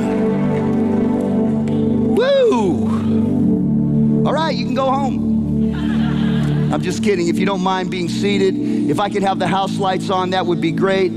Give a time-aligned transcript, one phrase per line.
[0.00, 0.56] Hallelujah.
[2.16, 4.26] Woo!
[4.26, 5.74] All right, you can go home.
[6.72, 7.28] I'm just kidding.
[7.28, 8.54] If you don't mind being seated,
[8.90, 11.10] if I could have the house lights on, that would be great.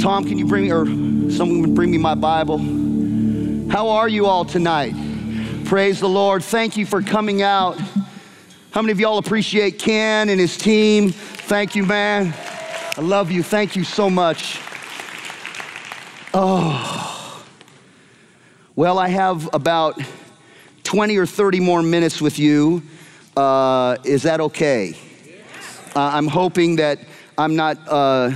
[0.00, 0.86] Tom, can you bring me, or
[1.30, 2.58] someone would bring me my Bible?
[3.70, 4.94] How are you all tonight?
[5.64, 6.44] Praise the Lord.
[6.44, 7.78] Thank you for coming out.
[8.70, 11.10] How many of y'all appreciate Ken and his team?
[11.10, 12.34] Thank you, man.
[12.96, 13.42] I love you.
[13.42, 14.60] Thank you so much.
[16.32, 17.05] Oh.
[18.76, 19.98] Well, I have about
[20.84, 22.82] 20 or 30 more minutes with you.
[23.34, 24.94] Uh, is that okay?
[25.94, 26.98] Uh, I'm hoping that
[27.38, 28.32] I'm not uh,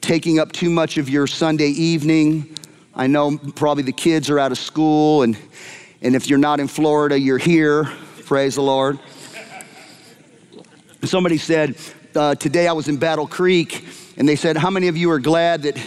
[0.00, 2.52] taking up too much of your Sunday evening.
[2.96, 5.38] I know probably the kids are out of school, and,
[6.02, 7.84] and if you're not in Florida, you're here.
[8.24, 8.98] Praise the Lord.
[11.04, 11.76] Somebody said,
[12.16, 15.20] uh, Today I was in Battle Creek, and they said, How many of you are
[15.20, 15.78] glad that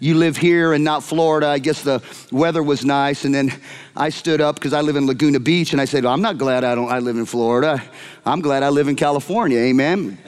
[0.00, 1.46] you live here and not Florida?
[1.46, 3.24] I guess the weather was nice.
[3.24, 3.52] And then
[3.94, 6.38] I stood up because I live in Laguna Beach, and I said, well, I'm not
[6.38, 7.82] glad I, don't, I live in Florida.
[8.26, 9.58] I'm glad I live in California.
[9.58, 10.18] Amen.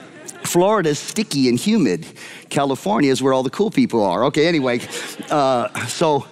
[0.43, 2.05] Florida is sticky and humid.
[2.49, 4.25] California is where all the cool people are.
[4.25, 4.79] Okay, anyway,
[5.29, 6.27] uh, so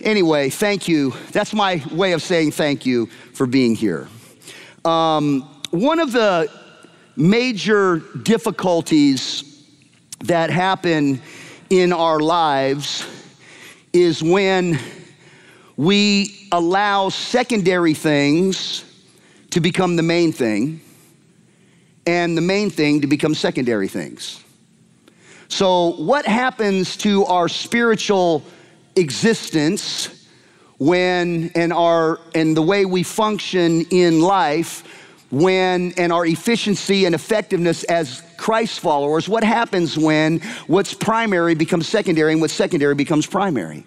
[0.00, 1.12] anyway, thank you.
[1.32, 4.08] That's my way of saying thank you for being here.
[4.84, 6.50] Um, one of the
[7.16, 9.44] major difficulties
[10.20, 11.20] that happen
[11.70, 13.06] in our lives
[13.92, 14.78] is when
[15.76, 18.84] we allow secondary things
[19.50, 20.80] to become the main thing
[22.06, 24.42] and the main thing to become secondary things.
[25.48, 28.44] So, what happens to our spiritual
[28.96, 30.26] existence
[30.78, 34.99] when and our and the way we function in life
[35.30, 41.88] when and our efficiency and effectiveness as Christ followers, what happens when what's primary becomes
[41.88, 43.86] secondary and what's secondary becomes primary?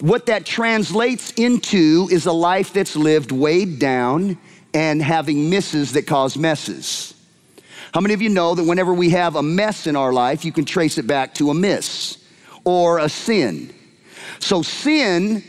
[0.00, 4.38] What that translates into is a life that's lived weighed down
[4.74, 7.14] and having misses that cause messes.
[7.92, 10.52] How many of you know that whenever we have a mess in our life, you
[10.52, 12.18] can trace it back to a miss
[12.64, 13.74] or a sin?
[14.40, 15.42] So, sin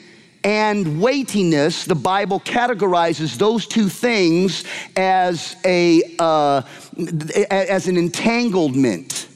[0.44, 4.64] and weightiness, the Bible categorizes those two things
[4.96, 6.62] as, a, uh,
[7.50, 9.29] as an entanglement.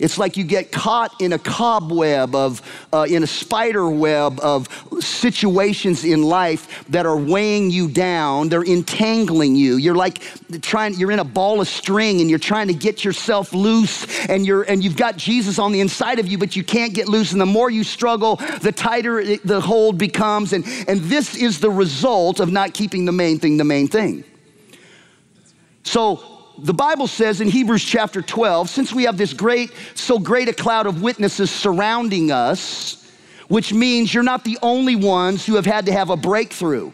[0.00, 2.62] It's like you get caught in a cobweb of,
[2.92, 4.66] uh, in a spider web of
[5.00, 8.48] situations in life that are weighing you down.
[8.48, 9.76] They're entangling you.
[9.76, 10.22] You're like
[10.62, 14.46] trying, you're in a ball of string and you're trying to get yourself loose and
[14.46, 17.32] you're, and you've got Jesus on the inside of you, but you can't get loose.
[17.32, 20.54] And the more you struggle, the tighter it, the hold becomes.
[20.54, 24.24] And, and this is the result of not keeping the main thing the main thing.
[25.82, 30.48] So the Bible says in Hebrews chapter 12, since we have this great, so great
[30.48, 33.10] a cloud of witnesses surrounding us,
[33.48, 36.92] which means you're not the only ones who have had to have a breakthrough.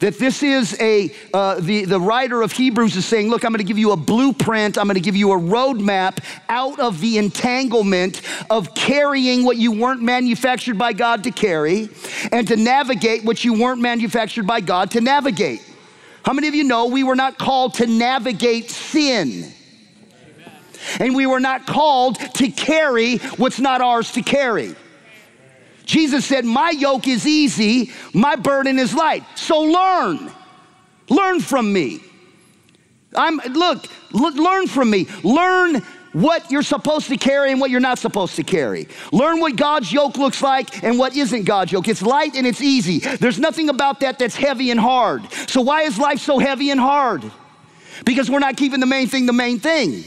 [0.00, 3.62] That this is a, uh, the, the writer of Hebrews is saying, look, I'm gonna
[3.62, 6.18] give you a blueprint, I'm gonna give you a roadmap
[6.48, 8.20] out of the entanglement
[8.50, 11.88] of carrying what you weren't manufactured by God to carry
[12.32, 15.62] and to navigate what you weren't manufactured by God to navigate.
[16.24, 19.52] How many of you know we were not called to navigate sin?
[20.98, 24.74] And we were not called to carry what's not ours to carry.
[25.84, 29.24] Jesus said, My yoke is easy, my burden is light.
[29.36, 30.30] So learn.
[31.08, 32.00] Learn from me.
[33.14, 35.06] I'm look, learn from me.
[35.22, 35.82] Learn
[36.12, 38.88] what you're supposed to carry and what you're not supposed to carry.
[39.12, 41.88] Learn what God's yoke looks like and what isn't God's yoke.
[41.88, 42.98] It's light and it's easy.
[42.98, 45.30] There's nothing about that that's heavy and hard.
[45.48, 47.22] So, why is life so heavy and hard?
[48.04, 50.04] Because we're not keeping the main thing the main thing.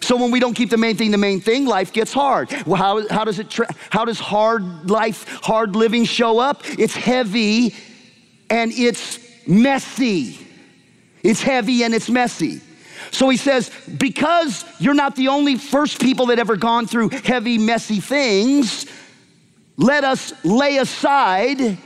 [0.00, 2.50] So when we don't keep the main thing the main thing, life gets hard.
[2.66, 3.50] Well, how, how does it?
[3.50, 6.62] Tra- how does hard life, hard living show up?
[6.78, 7.74] It's heavy,
[8.48, 10.38] and it's messy.
[11.22, 12.60] It's heavy and it's messy.
[13.12, 17.58] So he says, because you're not the only first people that ever gone through heavy,
[17.58, 18.86] messy things,
[19.76, 21.78] let us lay aside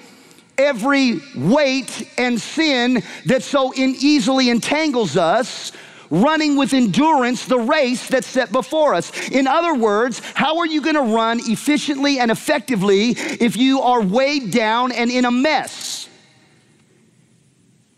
[0.57, 5.73] every weight and sin that so easily entangles us,
[6.11, 9.29] running with endurance the race that's set before us.
[9.31, 14.01] In other words, how are you going to run efficiently and effectively if you are
[14.01, 16.06] weighed down and in a mess?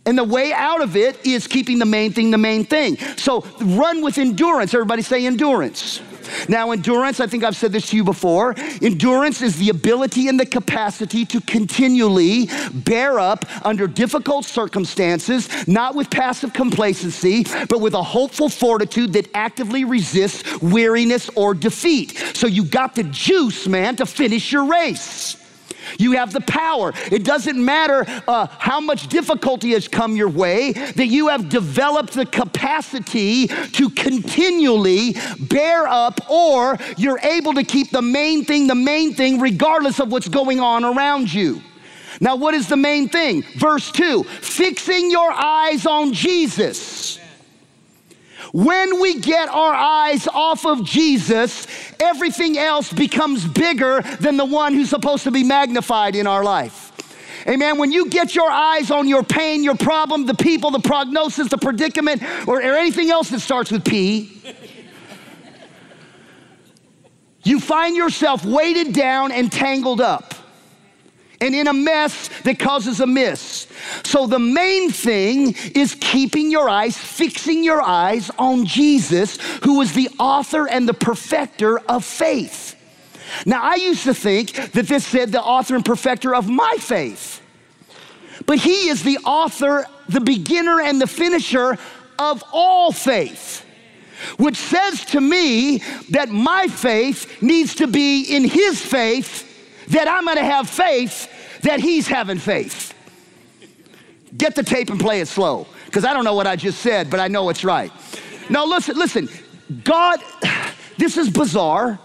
[0.08, 2.96] And the way out of it is keeping the main thing the main thing.
[3.19, 4.72] So run with endurance.
[4.72, 6.00] Everybody say endurance.
[6.49, 8.55] Now, endurance, I think I've said this to you before.
[8.81, 15.94] Endurance is the ability and the capacity to continually bear up under difficult circumstances, not
[15.94, 22.16] with passive complacency, but with a hopeful fortitude that actively resists weariness or defeat.
[22.34, 25.37] So you got the juice, man, to finish your race.
[25.99, 26.93] You have the power.
[27.11, 32.12] It doesn't matter uh, how much difficulty has come your way, that you have developed
[32.12, 38.75] the capacity to continually bear up, or you're able to keep the main thing the
[38.75, 41.61] main thing, regardless of what's going on around you.
[42.20, 43.43] Now, what is the main thing?
[43.56, 47.19] Verse 2 fixing your eyes on Jesus.
[48.52, 51.67] When we get our eyes off of Jesus,
[52.00, 56.93] everything else becomes bigger than the one who's supposed to be magnified in our life.
[57.47, 57.79] Amen.
[57.79, 61.59] When you get your eyes on your pain, your problem, the people, the prognosis, the
[61.59, 64.43] predicament, or, or anything else that starts with P,
[67.45, 70.35] you find yourself weighted down and tangled up
[71.40, 73.67] and in a mess that causes a miss.
[74.05, 79.93] So, the main thing is keeping your eyes, fixing your eyes on Jesus, who is
[79.93, 82.76] the author and the perfecter of faith.
[83.44, 87.43] Now, I used to think that this said the author and perfecter of my faith,
[88.46, 91.79] but he is the author, the beginner, and the finisher
[92.19, 93.64] of all faith.
[94.37, 95.79] Which says to me
[96.11, 99.48] that my faith needs to be in his faith
[99.88, 101.29] that I'm gonna have faith
[101.62, 102.94] that he's having faith.
[104.37, 107.11] Get the tape and play it slow, because I don't know what I just said,
[107.11, 107.90] but I know it's right.
[108.50, 109.29] Now, listen, listen,
[109.85, 110.20] God,
[110.99, 111.99] this is bizarre,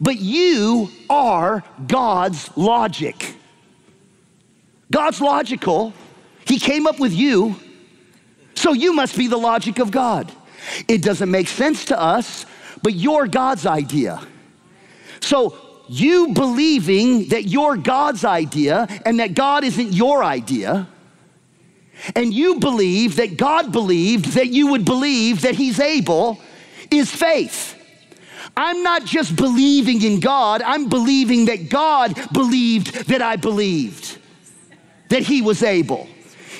[0.00, 3.34] but you are God's logic.
[4.90, 5.92] God's logical.
[6.46, 7.56] He came up with you,
[8.54, 10.30] so you must be the logic of God.
[10.88, 12.46] It doesn't make sense to us,
[12.82, 14.20] but you're God's idea.
[15.20, 20.88] So you believing that you're God's idea and that God isn't your idea,
[22.14, 26.40] and you believe that God believed that you would believe that He's able,
[26.90, 27.74] is faith.
[28.56, 34.18] I'm not just believing in God, I'm believing that God believed that I believed
[35.08, 36.08] that He was able.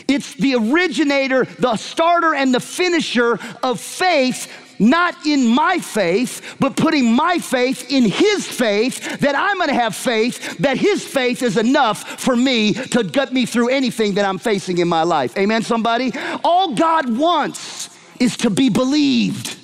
[0.09, 6.77] It's the originator, the starter, and the finisher of faith not in my faith, but
[6.77, 11.57] putting my faith in His faith, that I'm gonna have faith, that His faith is
[11.57, 15.37] enough for me to get me through anything that I'm facing in my life.
[15.37, 16.13] Amen, somebody?
[16.45, 17.91] All God wants
[18.21, 19.57] is to be believed.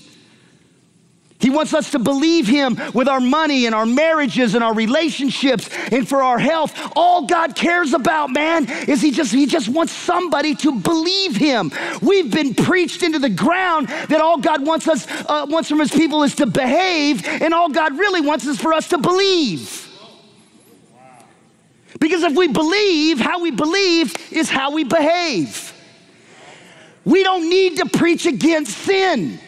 [1.43, 5.69] He wants us to believe Him with our money and our marriages and our relationships
[5.91, 6.73] and for our health.
[6.95, 11.73] All God cares about, man, is He just He just wants somebody to believe Him.
[12.01, 15.91] We've been preached into the ground that all God wants us uh, wants from His
[15.91, 19.89] people is to behave, and all God really wants is for us to believe.
[21.99, 25.73] Because if we believe, how we believe is how we behave.
[27.05, 29.41] We don't need to preach against sin.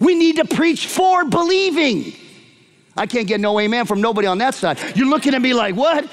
[0.00, 2.14] We need to preach for believing.
[2.96, 4.78] I can't get no amen from nobody on that side.
[4.96, 6.08] You're looking at me like, what?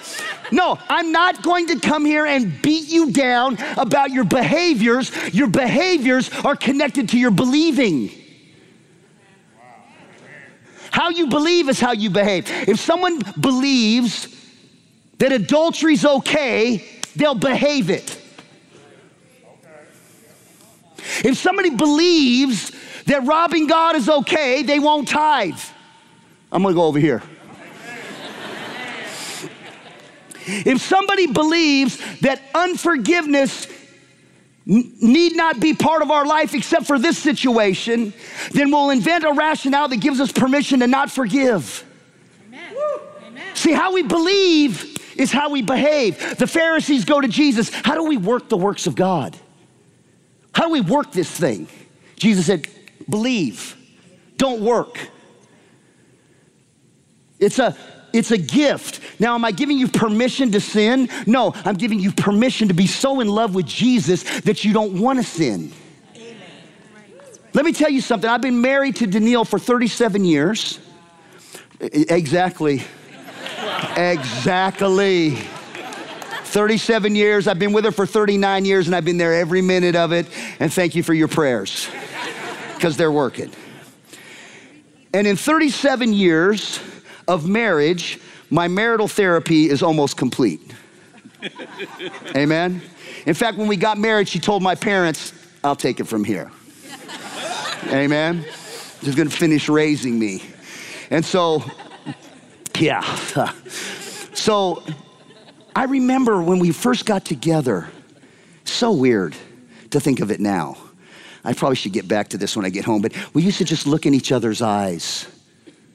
[0.51, 5.11] No, I'm not going to come here and beat you down about your behaviors.
[5.33, 8.09] Your behaviors are connected to your believing.
[10.89, 12.47] How you believe is how you behave.
[12.67, 14.27] If someone believes
[15.19, 16.83] that adultery's okay,
[17.15, 18.17] they'll behave it.
[21.23, 22.71] If somebody believes
[23.05, 25.59] that robbing God is okay, they won't tithe.
[26.51, 27.23] I'm gonna go over here.
[30.45, 33.67] if somebody believes that unforgiveness
[34.65, 38.13] need not be part of our life except for this situation,
[38.51, 41.83] then we'll invent a rationale that gives us permission to not forgive.
[42.47, 42.75] Amen.
[43.27, 43.55] Amen.
[43.55, 46.37] See, how we believe is how we behave.
[46.37, 47.69] The Pharisees go to Jesus.
[47.69, 49.37] How do we work the works of God?
[50.53, 51.67] How do we work this thing?
[52.15, 52.67] Jesus said,
[53.11, 53.75] Believe,
[54.37, 54.97] don't work.
[57.39, 57.77] It's a
[58.13, 59.01] it's a gift.
[59.19, 61.09] Now, am I giving you permission to sin?
[61.27, 64.99] No, I'm giving you permission to be so in love with Jesus that you don't
[64.99, 65.71] want to sin.
[67.53, 68.29] Let me tell you something.
[68.29, 70.79] I've been married to Danielle for 37 years.
[71.79, 72.83] Exactly.
[73.97, 75.37] exactly.
[76.45, 77.47] 37 years.
[77.47, 80.27] I've been with her for 39 years and I've been there every minute of it.
[80.59, 81.89] And thank you for your prayers
[82.81, 83.51] because they're working.
[85.13, 86.79] And in 37 years
[87.27, 88.19] of marriage,
[88.49, 90.73] my marital therapy is almost complete.
[92.35, 92.81] Amen.
[93.27, 95.31] In fact, when we got married, she told my parents,
[95.63, 96.51] I'll take it from here.
[97.89, 98.43] Amen.
[99.03, 100.41] She's gonna finish raising me.
[101.11, 101.63] And so,
[102.79, 103.19] yeah.
[104.33, 104.81] So
[105.75, 107.89] I remember when we first got together,
[108.63, 109.35] so weird
[109.91, 110.77] to think of it now.
[111.43, 113.65] I probably should get back to this when I get home, but we used to
[113.65, 115.27] just look in each other's eyes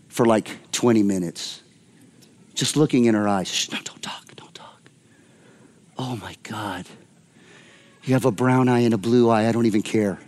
[0.08, 1.62] for like 20 minutes.
[2.54, 3.48] Just looking in her eyes.
[3.48, 4.90] Shh, no, don't talk, don't talk.
[5.98, 6.86] oh my God,
[8.04, 9.48] you have a brown eye and a blue eye.
[9.48, 10.18] I don't even care.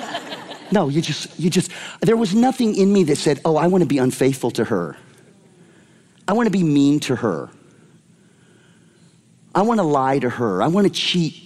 [0.70, 1.70] no, you just, you just,
[2.00, 4.96] there was nothing in me that said, oh, I want to be unfaithful to her.
[6.28, 7.50] I want to be mean to her.
[9.54, 10.62] I want to lie to her.
[10.62, 11.45] I want to cheat.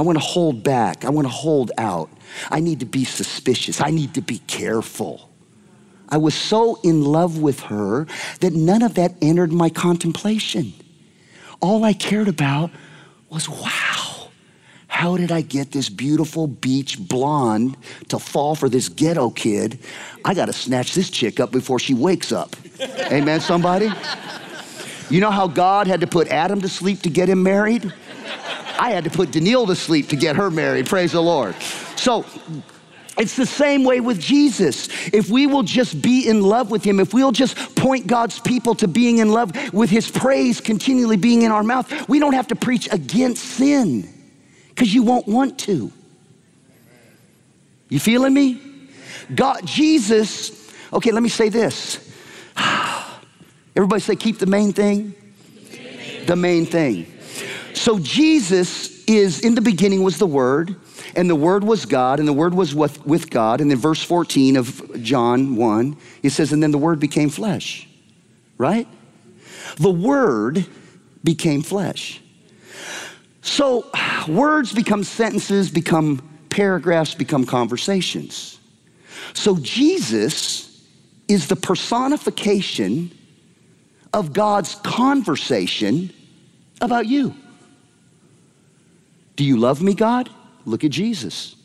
[0.00, 1.04] I want to hold back.
[1.04, 2.08] I want to hold out.
[2.50, 3.82] I need to be suspicious.
[3.82, 5.28] I need to be careful.
[6.08, 8.06] I was so in love with her
[8.40, 10.72] that none of that entered my contemplation.
[11.60, 12.70] All I cared about
[13.28, 14.30] was wow,
[14.86, 17.76] how did I get this beautiful beach blonde
[18.08, 19.80] to fall for this ghetto kid?
[20.24, 22.56] I got to snatch this chick up before she wakes up.
[23.12, 23.90] Amen, somebody?
[25.10, 27.92] You know how God had to put Adam to sleep to get him married?
[28.80, 30.86] I had to put Danielle to sleep to get her married.
[30.86, 31.54] Praise the Lord.
[31.96, 32.24] So,
[33.18, 34.88] it's the same way with Jesus.
[35.12, 38.74] If we will just be in love with him, if we'll just point God's people
[38.76, 42.46] to being in love with his praise continually being in our mouth, we don't have
[42.48, 44.08] to preach against sin
[44.70, 45.92] because you won't want to.
[47.90, 48.62] You feeling me?
[49.34, 52.10] God, Jesus, okay, let me say this.
[53.76, 55.14] Everybody say, keep the main thing.
[56.24, 57.19] The main thing.
[57.74, 60.76] So Jesus is, in the beginning was the Word
[61.16, 63.60] and the Word was God, and the Word was with, with God.
[63.60, 67.88] And then verse 14 of John 1, it says, and then the Word became flesh,
[68.58, 68.86] right?
[69.76, 70.66] The Word
[71.24, 72.20] became flesh.
[73.42, 73.90] So
[74.28, 78.58] words become sentences, become paragraphs, become conversations.
[79.32, 80.84] So Jesus
[81.28, 83.10] is the personification
[84.12, 86.12] of God's conversation
[86.80, 87.34] about you.
[89.40, 90.28] Do you love me, God?
[90.66, 91.56] Look at Jesus.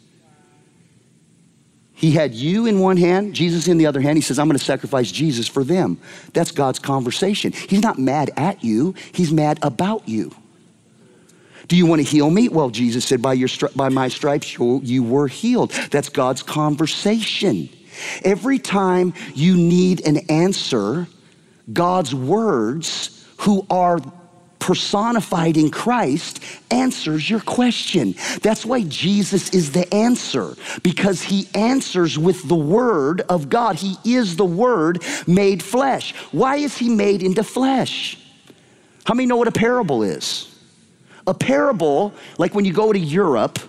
[1.92, 4.18] He had you in one hand, Jesus in the other hand.
[4.18, 6.00] He says, I'm going to sacrifice Jesus for them.
[6.32, 7.52] That's God's conversation.
[7.52, 10.34] He's not mad at you, He's mad about you.
[11.68, 12.48] Do you want to heal me?
[12.48, 15.72] Well, Jesus said, By, your by my stripes you, you were healed.
[15.92, 17.68] That's God's conversation.
[18.24, 21.08] Every time you need an answer,
[21.74, 24.00] God's words, who are
[24.66, 26.40] personified in Christ
[26.72, 28.16] answers your question.
[28.42, 33.76] That's why Jesus is the answer, because he answers with the Word of God.
[33.76, 36.16] He is the Word made flesh.
[36.32, 38.18] Why is he made into flesh?
[39.04, 40.52] How many know what a parable is?
[41.28, 43.60] A parable, like when you go to Europe,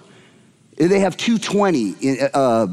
[0.78, 2.68] they have 220 uh,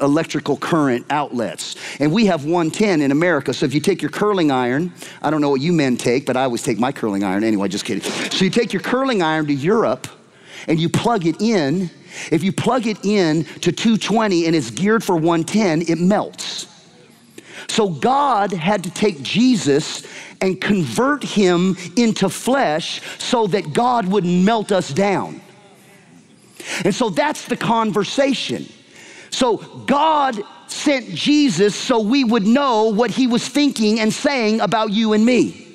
[0.00, 1.76] electrical current outlets.
[2.00, 3.52] And we have 110 in America.
[3.52, 6.36] So if you take your curling iron, I don't know what you men take, but
[6.36, 8.02] I always take my curling iron anyway, just kidding.
[8.30, 10.06] So you take your curling iron to Europe
[10.66, 11.90] and you plug it in.
[12.30, 16.66] If you plug it in to 220 and it's geared for 110, it melts.
[17.68, 20.06] So God had to take Jesus
[20.40, 25.40] and convert him into flesh so that God would melt us down.
[26.84, 28.66] And so that's the conversation.
[29.30, 34.90] So God sent Jesus so we would know what he was thinking and saying about
[34.90, 35.67] you and me.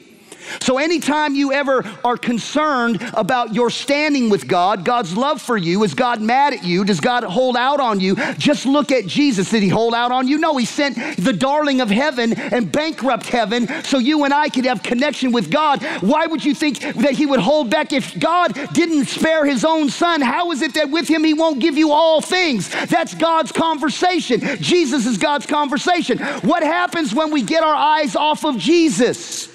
[0.62, 5.84] So, anytime you ever are concerned about your standing with God, God's love for you,
[5.84, 6.86] is God mad at you?
[6.86, 8.16] Does God hold out on you?
[8.38, 9.50] Just look at Jesus.
[9.50, 10.38] Did he hold out on you?
[10.38, 14.66] No, he sent the darling of heaven and bankrupt heaven so you and I could
[14.66, 15.84] have connection with God.
[16.02, 17.94] Why would you think that he would hold back?
[17.94, 21.60] If God didn't spare his own son, how is it that with him he won't
[21.60, 22.70] give you all things?
[22.88, 24.42] That's God's conversation.
[24.62, 26.20] Jesus is God's conversation.
[26.42, 29.53] What happens when we get our eyes off of Jesus?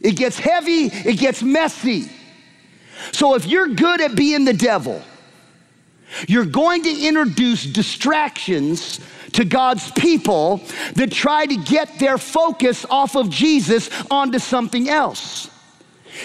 [0.00, 2.10] It gets heavy, it gets messy.
[3.12, 5.02] So if you're good at being the devil,
[6.26, 9.00] you're going to introduce distractions
[9.32, 10.62] to God's people
[10.94, 15.50] that try to get their focus off of Jesus onto something else.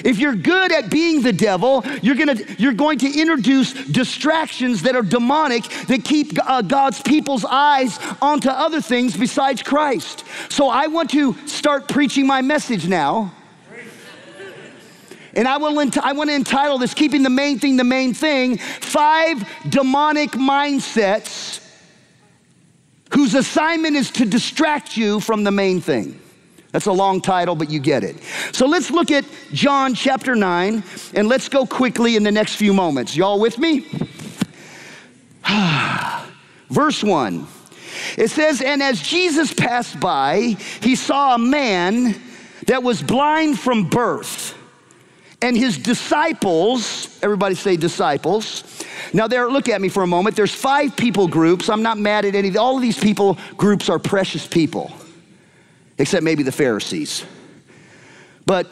[0.04, 4.96] If you're good at being the devil, you're, gonna, you're going to introduce distractions that
[4.96, 10.24] are demonic that keep uh, God's people's eyes onto other things besides Christ.
[10.50, 13.32] So I want to start preaching my message now
[15.36, 18.58] and I, will I want to entitle this Keeping the Main Thing the Main Thing
[18.58, 21.64] Five Demonic Mindsets
[23.14, 26.20] whose assignment is to distract you from the main thing.
[26.72, 28.18] That's a long title, but you get it.
[28.52, 32.74] So let's look at John chapter 9 and let's go quickly in the next few
[32.74, 33.16] moments.
[33.16, 33.86] Y'all with me?
[36.70, 37.48] Verse 1.
[38.18, 42.20] It says, And as Jesus passed by, he saw a man
[42.66, 44.43] that was blind from birth
[45.44, 48.64] and his disciples, everybody say disciples.
[49.12, 50.38] Now, there, look at me for a moment.
[50.38, 51.68] There's five people groups.
[51.68, 52.56] I'm not mad at any.
[52.56, 54.90] All of these people groups are precious people,
[55.98, 57.26] except maybe the Pharisees.
[58.46, 58.72] But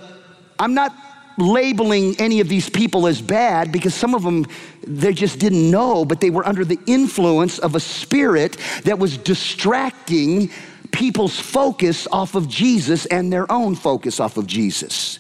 [0.58, 0.96] I'm not
[1.38, 4.46] labeling any of these people as bad because some of them
[4.88, 9.18] they just didn't know, but they were under the influence of a spirit that was
[9.18, 10.50] distracting
[10.92, 15.20] people's focus off of Jesus and their own focus off of Jesus.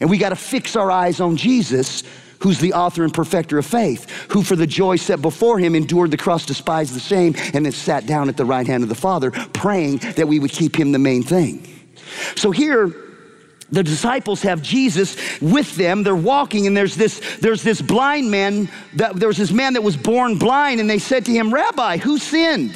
[0.00, 2.02] And we got to fix our eyes on Jesus,
[2.40, 6.10] who's the author and perfecter of faith, who for the joy set before him endured
[6.10, 8.94] the cross, despised the shame, and then sat down at the right hand of the
[8.94, 11.66] Father, praying that we would keep him the main thing.
[12.36, 12.92] So here,
[13.70, 16.02] the disciples have Jesus with them.
[16.02, 19.82] They're walking, and there's this, there's this blind man, that, there was this man that
[19.82, 22.74] was born blind, and they said to him, Rabbi, who sinned?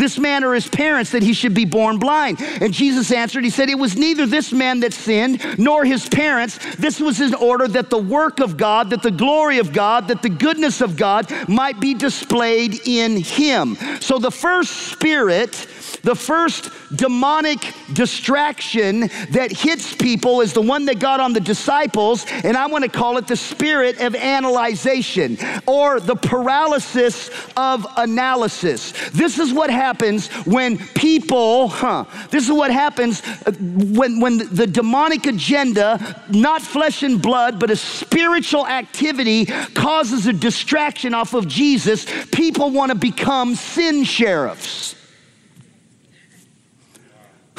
[0.00, 2.40] This man or his parents that he should be born blind.
[2.40, 6.58] And Jesus answered, He said, It was neither this man that sinned nor his parents.
[6.76, 10.22] This was in order that the work of God, that the glory of God, that
[10.22, 13.76] the goodness of God might be displayed in him.
[14.00, 15.54] So the first spirit
[16.02, 17.58] the first demonic
[17.92, 22.84] distraction that hits people is the one that got on the disciples, and I want
[22.84, 28.92] to call it the spirit of analyzation or the paralysis of analysis.
[29.10, 34.66] This is what happens when people, huh, this is what happens uh, when, when the
[34.66, 41.46] demonic agenda, not flesh and blood, but a spiritual activity causes a distraction off of
[41.48, 42.06] Jesus.
[42.30, 44.99] People want to become sin sheriffs.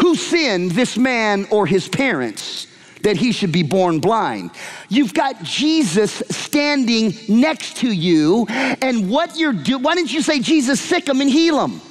[0.01, 2.67] Who sinned, this man or his parents,
[3.03, 4.51] that he should be born blind?
[4.89, 10.39] You've got Jesus standing next to you, and what you're doing, why didn't you say,
[10.39, 11.81] Jesus, sick him and heal him?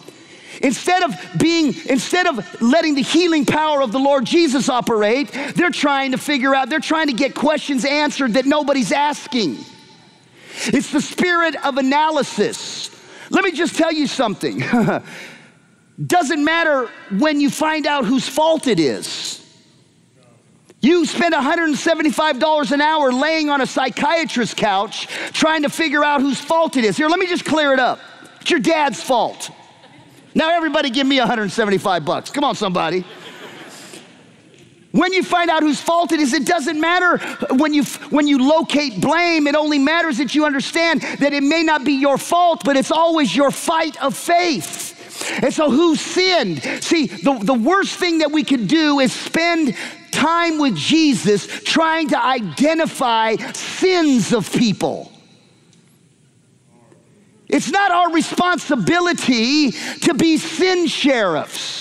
[0.62, 5.70] Instead of being, instead of letting the healing power of the Lord Jesus operate, they're
[5.70, 9.56] trying to figure out, they're trying to get questions answered that nobody's asking.
[10.66, 12.90] It's the spirit of analysis.
[13.30, 14.62] Let me just tell you something.
[16.04, 16.88] Doesn't matter
[17.18, 19.36] when you find out whose fault it is.
[20.80, 26.40] You spend $175 an hour laying on a psychiatrist's couch trying to figure out whose
[26.40, 26.96] fault it is.
[26.96, 28.00] Here, let me just clear it up.
[28.40, 29.50] It's your dad's fault.
[30.34, 32.30] Now everybody give me 175 bucks.
[32.30, 33.04] Come on somebody.
[34.92, 37.18] When you find out whose fault it is, it doesn't matter
[37.50, 39.46] when you, when you locate blame.
[39.46, 42.90] It only matters that you understand that it may not be your fault, but it's
[42.90, 44.89] always your fight of faith.
[45.42, 46.62] And so, who sinned?
[46.82, 49.76] See, the, the worst thing that we could do is spend
[50.10, 55.12] time with Jesus trying to identify sins of people.
[57.48, 61.80] It's not our responsibility to be sin sheriffs.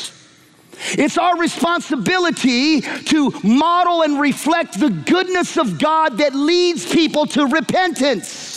[0.91, 7.45] It's our responsibility to model and reflect the goodness of God that leads people to
[7.45, 8.48] repentance.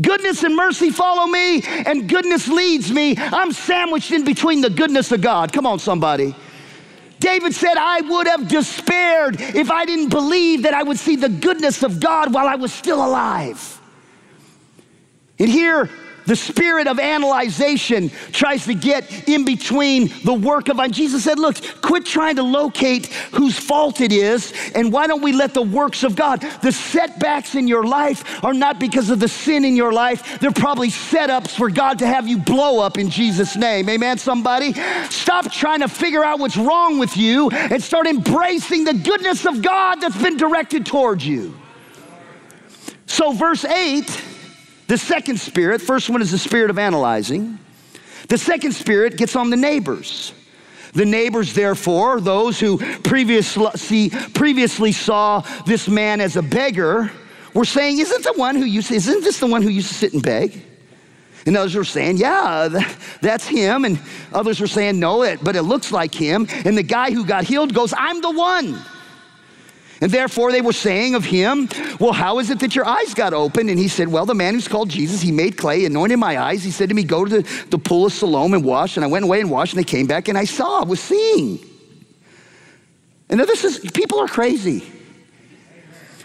[0.00, 3.16] Goodness and mercy follow me, and goodness leads me.
[3.16, 5.52] I'm sandwiched in between the goodness of God.
[5.52, 6.34] Come on, somebody.
[7.18, 11.28] David said, I would have despaired if I didn't believe that I would see the
[11.28, 13.80] goodness of God while I was still alive.
[15.40, 15.90] And here,
[16.28, 21.56] the spirit of analyzation tries to get in between the work of, Jesus said, Look,
[21.80, 26.04] quit trying to locate whose fault it is, and why don't we let the works
[26.04, 29.90] of God, the setbacks in your life are not because of the sin in your
[29.90, 33.88] life, they're probably setups for God to have you blow up in Jesus' name.
[33.88, 34.74] Amen, somebody?
[35.08, 39.62] Stop trying to figure out what's wrong with you and start embracing the goodness of
[39.62, 41.56] God that's been directed towards you.
[43.06, 44.24] So, verse 8
[44.88, 47.58] the second spirit, first one is the spirit of analyzing.
[48.28, 50.32] The second spirit gets on the neighbors.
[50.94, 57.10] The neighbors, therefore, those who previously, previously saw this man as a beggar,
[57.54, 60.14] were saying, Isn't the one who used isn't this the one who used to sit
[60.14, 60.64] and beg?
[61.46, 62.68] And others were saying, Yeah,
[63.20, 63.84] that's him.
[63.84, 63.98] And
[64.32, 66.46] others were saying, No, it, but it looks like him.
[66.64, 68.78] And the guy who got healed goes, I'm the one.
[70.00, 73.34] And therefore, they were saying of him, Well, how is it that your eyes got
[73.34, 73.68] open?
[73.68, 76.62] And he said, Well, the man who's called Jesus, he made clay, anointed my eyes.
[76.62, 78.96] He said to me, Go to the, the pool of Siloam and wash.
[78.96, 81.00] And I went away and washed, and I came back and I saw, I was
[81.00, 81.58] seeing.
[83.28, 84.90] And now this is, people are crazy.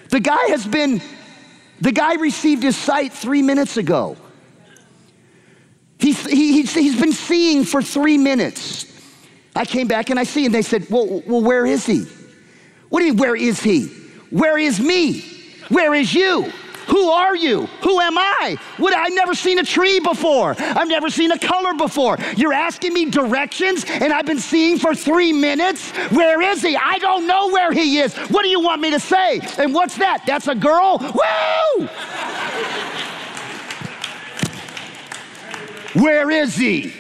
[0.09, 1.01] The guy has been,
[1.81, 4.17] the guy received his sight three minutes ago.
[5.97, 8.85] He's, he, he's, he's been seeing for three minutes.
[9.55, 12.05] I came back and I see, and they said, Well, well where is he?
[12.93, 13.85] What do you where is he?
[14.29, 15.25] Where is me?
[15.69, 16.43] Where is you?
[16.89, 17.65] Who are you?
[17.81, 18.55] Who am I?
[18.77, 20.53] What I've never seen a tree before.
[20.59, 22.19] I've never seen a color before.
[22.37, 25.89] You're asking me directions and I've been seeing for three minutes.
[26.11, 26.77] Where is he?
[26.77, 28.15] I don't know where he is.
[28.29, 29.39] What do you want me to say?
[29.57, 30.25] And what's that?
[30.27, 30.99] That's a girl?
[30.99, 31.87] Woo!
[35.99, 36.93] Where is he?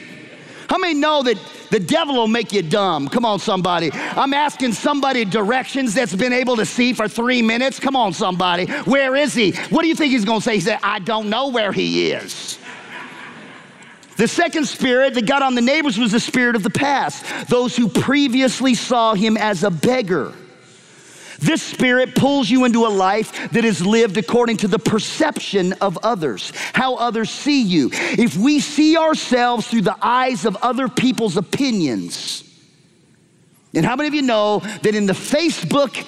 [0.69, 1.37] How many know that
[1.73, 3.07] The devil will make you dumb.
[3.07, 3.89] Come on, somebody.
[3.91, 7.79] I'm asking somebody directions that's been able to see for three minutes.
[7.79, 8.67] Come on, somebody.
[8.83, 9.53] Where is he?
[9.71, 10.53] What do you think he's gonna say?
[10.53, 12.59] He said, I don't know where he is.
[14.17, 17.75] The second spirit that got on the neighbors was the spirit of the past, those
[17.75, 20.31] who previously saw him as a beggar.
[21.43, 25.97] This spirit pulls you into a life that is lived according to the perception of
[26.01, 27.89] others, how others see you.
[27.91, 32.43] If we see ourselves through the eyes of other people's opinions,
[33.75, 36.07] and how many of you know that in the Facebook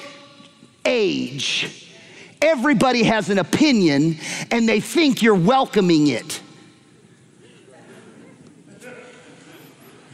[0.86, 1.92] age,
[2.42, 4.18] everybody has an opinion
[4.52, 6.42] and they think you're welcoming it?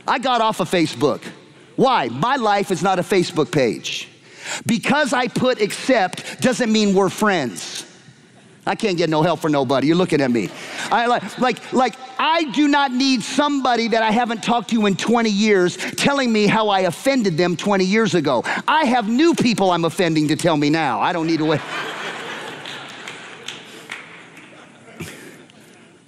[0.08, 1.22] I got off of Facebook.
[1.76, 2.08] Why?
[2.08, 4.08] My life is not a Facebook page.
[4.66, 7.86] Because I put accept doesn't mean we're friends.
[8.66, 9.88] I can't get no help for nobody.
[9.88, 10.50] You're looking at me.
[10.92, 14.96] I like, like, like I do not need somebody that I haven't talked to in
[14.96, 18.44] 20 years telling me how I offended them 20 years ago.
[18.68, 21.00] I have new people I'm offending to tell me now.
[21.00, 21.62] I don't need to wait.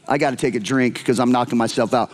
[0.07, 2.11] I got to take a drink because I'm knocking myself out.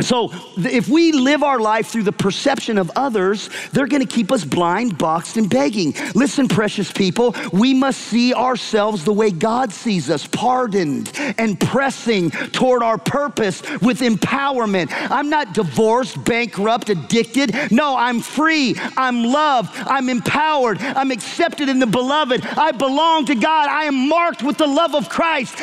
[0.00, 4.44] So, if we live our life through the perception of others, they're gonna keep us
[4.44, 5.94] blind, boxed, and begging.
[6.16, 12.32] Listen, precious people, we must see ourselves the way God sees us, pardoned and pressing
[12.32, 14.88] toward our purpose with empowerment.
[15.10, 17.54] I'm not divorced, bankrupt, addicted.
[17.70, 22.44] No, I'm free, I'm loved, I'm empowered, I'm accepted in the beloved.
[22.44, 25.56] I belong to God, I am marked with the love of Christ.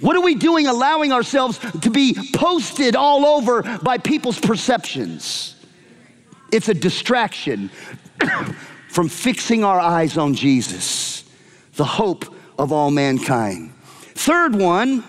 [0.00, 5.56] What are we doing allowing ourselves to be posted all over by people's perceptions?
[6.52, 7.70] It's a distraction
[8.88, 11.24] from fixing our eyes on Jesus,
[11.74, 13.72] the hope of all mankind.
[14.14, 15.04] Third one,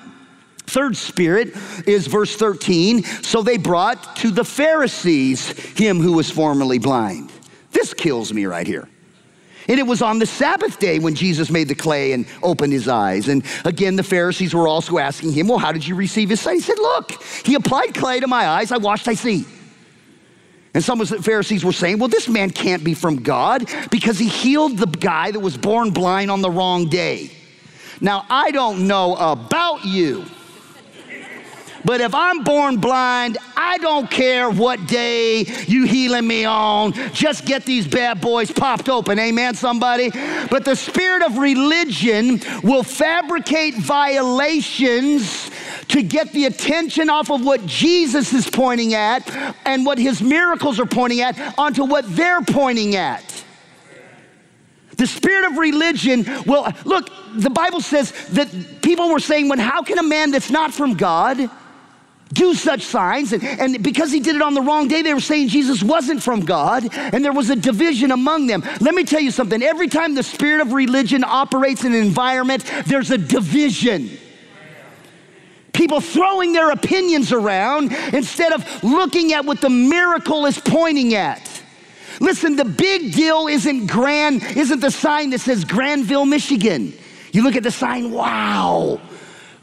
[0.68, 1.56] third spirit
[1.88, 3.04] is verse 13.
[3.04, 7.32] So they brought to the Pharisees him who was formerly blind.
[7.72, 8.88] This kills me right here.
[9.68, 12.88] And it was on the Sabbath day when Jesus made the clay and opened his
[12.88, 13.28] eyes.
[13.28, 16.56] And again, the Pharisees were also asking him, Well, how did you receive his sight?
[16.56, 19.46] He said, Look, he applied clay to my eyes, I washed, I see.
[20.74, 24.18] And some of the Pharisees were saying, Well, this man can't be from God because
[24.18, 27.32] he healed the guy that was born blind on the wrong day.
[28.00, 30.26] Now, I don't know about you.
[31.84, 36.94] But if I'm born blind, I don't care what day you healing me on.
[37.14, 39.18] Just get these bad boys popped open.
[39.20, 40.12] Amen, somebody?
[40.50, 45.50] But the spirit of religion will fabricate violations
[45.90, 49.30] to get the attention off of what Jesus is pointing at
[49.66, 53.44] and what his miracles are pointing at onto what they're pointing at.
[54.98, 59.82] The spirit of religion will, look, the Bible says that people were saying, when how
[59.82, 61.50] can a man that's not from God
[62.34, 63.34] do such signs.
[63.34, 66.22] And, and because he did it on the wrong day, they were saying Jesus wasn't
[66.22, 68.64] from God, and there was a division among them.
[68.80, 72.64] Let me tell you something every time the spirit of religion operates in an environment,
[72.86, 74.10] there's a division.
[75.74, 81.48] People throwing their opinions around instead of looking at what the miracle is pointing at.
[82.20, 86.94] Listen, the big deal isn't grand, isn't the sign that says Grandville, Michigan.
[87.32, 89.00] You look at the sign, wow.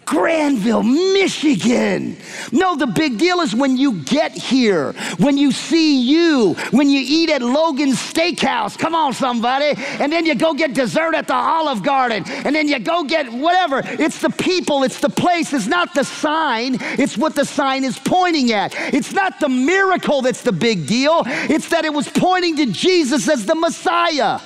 [0.09, 2.17] Grandville, Michigan.
[2.51, 7.03] No, the big deal is when you get here, when you see you, when you
[7.05, 8.79] eat at Logan's Steakhouse.
[8.79, 9.75] Come on, somebody.
[10.01, 12.25] And then you go get dessert at the Olive Garden.
[12.27, 13.83] And then you go get whatever.
[13.85, 17.99] It's the people, it's the place, it's not the sign, it's what the sign is
[17.99, 18.75] pointing at.
[18.95, 23.29] It's not the miracle that's the big deal, it's that it was pointing to Jesus
[23.29, 24.41] as the Messiah.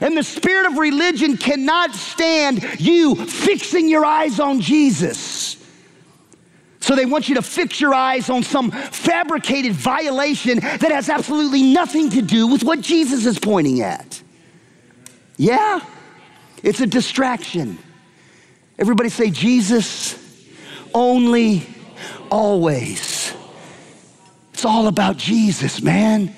[0.00, 5.56] And the spirit of religion cannot stand you fixing your eyes on Jesus.
[6.80, 11.62] So they want you to fix your eyes on some fabricated violation that has absolutely
[11.62, 14.20] nothing to do with what Jesus is pointing at.
[15.36, 15.80] Yeah,
[16.62, 17.78] it's a distraction.
[18.78, 20.18] Everybody say, Jesus,
[20.92, 21.66] only,
[22.30, 23.32] always.
[24.52, 26.34] It's all about Jesus, man.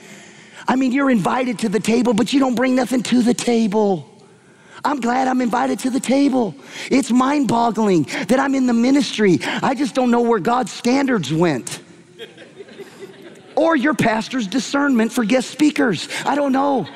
[0.66, 4.08] I mean, you're invited to the table, but you don't bring nothing to the table.
[4.84, 6.54] I'm glad I'm invited to the table.
[6.90, 9.38] It's mind boggling that I'm in the ministry.
[9.42, 11.80] I just don't know where God's standards went.
[13.56, 16.08] or your pastor's discernment for guest speakers.
[16.26, 16.86] I don't know.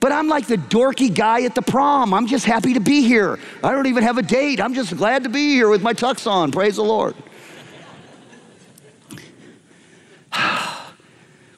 [0.00, 2.14] But I'm like the dorky guy at the prom.
[2.14, 3.38] I'm just happy to be here.
[3.62, 4.58] I don't even have a date.
[4.58, 6.50] I'm just glad to be here with my tux on.
[6.50, 7.14] Praise the Lord.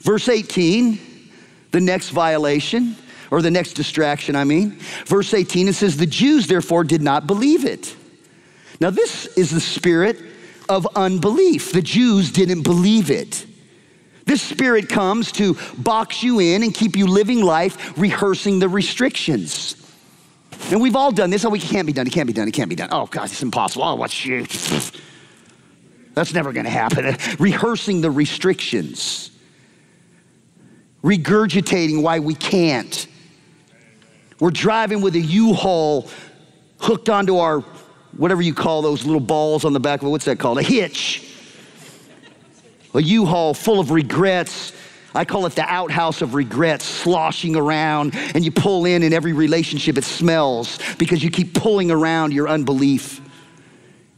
[0.03, 0.99] Verse 18,
[1.71, 2.97] the next violation,
[3.31, 4.73] or the next distraction, I mean.
[5.07, 7.97] Verse 18, it says, The Jews therefore did not believe it.
[8.81, 10.19] Now, this is the spirit
[10.69, 11.73] of unbelief.
[11.73, 13.47] The Jews didn't believe it.
[14.25, 19.77] This spirit comes to box you in and keep you living life, rehearsing the restrictions.
[20.71, 21.45] And we've all done this.
[21.45, 22.07] Oh, it can't be done.
[22.07, 22.47] It can't be done.
[22.47, 22.89] It can't be done.
[22.93, 23.85] Oh, God, it's impossible.
[23.85, 24.47] Oh, what's you?
[26.15, 27.17] That's never going to happen.
[27.39, 29.32] Rehearsing the restrictions,
[31.03, 33.07] regurgitating why we can't.
[34.41, 36.09] We're driving with a U-Haul
[36.81, 37.61] hooked onto our,
[38.17, 40.11] whatever you call those little balls on the back of it.
[40.11, 40.59] What's that called?
[40.59, 41.29] A hitch.
[42.95, 44.73] A U-Haul full of regrets.
[45.15, 49.33] I call it the outhouse of regrets, sloshing around, and you pull in, in every
[49.33, 53.21] relationship it smells because you keep pulling around your unbelief.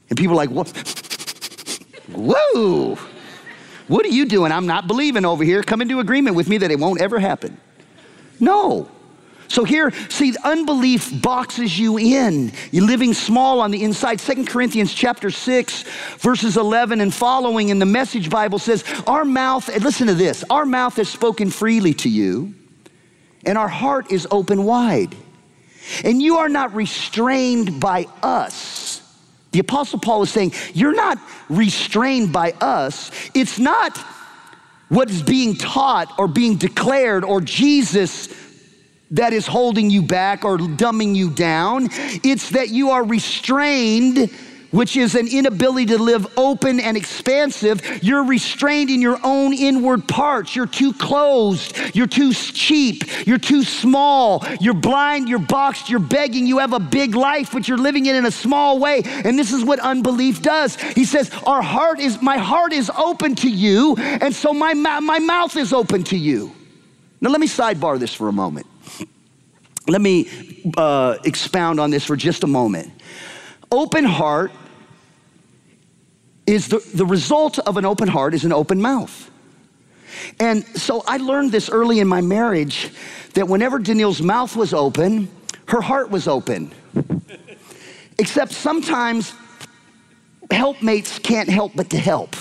[0.08, 0.68] And people are like, what?
[2.12, 2.98] Whoa,
[3.88, 4.52] what are you doing?
[4.52, 5.62] I'm not believing over here.
[5.62, 7.58] Come into agreement with me that it won't ever happen.
[8.40, 8.88] No.
[9.48, 12.52] So here, see, unbelief boxes you in.
[12.72, 14.20] You're living small on the inside.
[14.20, 15.82] Second Corinthians chapter 6,
[16.18, 20.64] verses 11 and following in the Message Bible says, Our mouth, listen to this, our
[20.64, 22.54] mouth has spoken freely to you,
[23.44, 25.14] and our heart is open wide.
[26.02, 28.83] And you are not restrained by us.
[29.54, 31.16] The Apostle Paul is saying, You're not
[31.48, 33.12] restrained by us.
[33.34, 33.96] It's not
[34.88, 38.34] what is being taught or being declared or Jesus
[39.12, 41.86] that is holding you back or dumbing you down.
[41.92, 44.28] It's that you are restrained
[44.74, 50.08] which is an inability to live open and expansive, you're restrained in your own inward
[50.08, 50.56] parts.
[50.56, 51.78] You're too closed.
[51.94, 53.04] You're too cheap.
[53.24, 54.44] You're too small.
[54.60, 55.28] You're blind.
[55.28, 55.88] You're boxed.
[55.88, 56.48] You're begging.
[56.48, 59.02] You have a big life, but you're living it in a small way.
[59.04, 60.74] And this is what unbelief does.
[60.74, 65.20] He says, Our heart is, my heart is open to you, and so my, my
[65.20, 66.52] mouth is open to you.
[67.20, 68.66] Now, let me sidebar this for a moment.
[69.86, 72.90] Let me uh, expound on this for just a moment.
[73.70, 74.50] Open heart
[76.46, 79.30] is the, the result of an open heart is an open mouth.
[80.40, 82.90] And so I learned this early in my marriage
[83.34, 85.28] that whenever Danielle's mouth was open,
[85.68, 86.72] her heart was open.
[88.18, 89.34] Except sometimes
[90.50, 92.36] helpmates can't help but to help.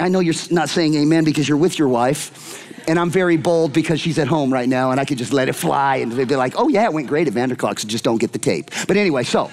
[0.00, 3.72] I know you're not saying amen because you're with your wife, and I'm very bold
[3.72, 6.28] because she's at home right now and I could just let it fly and they'd
[6.28, 8.70] be like, oh yeah, it went great at Vanderklux, just don't get the tape.
[8.86, 9.50] But anyway, so.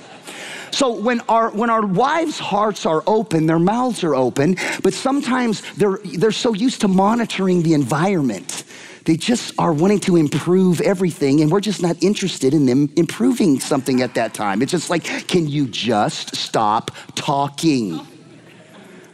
[0.76, 5.62] So when our when our wives' hearts are open, their mouths are open, but sometimes
[5.76, 8.66] they're they're so used to monitoring the environment.
[9.06, 13.58] They just are wanting to improve everything, and we're just not interested in them improving
[13.62, 14.62] something at that time.
[14.62, 18.06] It's just like, can you just stop talking